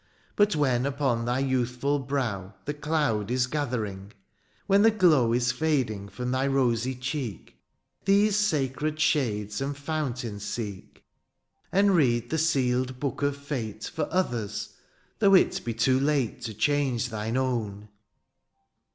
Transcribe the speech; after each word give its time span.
''But 0.35 0.55
when, 0.55 0.87
upon 0.87 1.25
thy 1.25 1.37
youthful 1.41 1.99
brow,'' 1.99 2.55
The 2.65 2.73
cloud 2.73 3.29
is 3.29 3.45
gathering, 3.45 4.13
when 4.65 4.81
the 4.81 4.89
glow" 4.89 5.31
Is 5.33 5.51
fading 5.51 6.09
from 6.09 6.31
thy 6.31 6.47
rosy 6.47 6.95
cheek, 6.95 7.59
^' 8.03 8.05
These 8.05 8.35
sacred 8.35 8.99
shades 8.99 9.61
and 9.61 9.77
fountains 9.77 10.43
seek," 10.43 11.03
And 11.71 11.95
read 11.95 12.31
the 12.31 12.39
sealed 12.39 12.99
book 12.99 13.21
of 13.21 13.37
fate" 13.37 13.91
For 13.95 14.07
others, 14.11 14.69
though 15.19 15.35
it 15.35 15.63
be 15.63 15.75
too 15.75 15.99
late 15.99 16.41
'*To 16.45 16.55
change 16.55 17.09
thine 17.09 17.37
own. 17.37 17.87